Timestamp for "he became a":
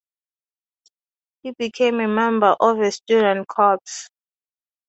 1.43-2.07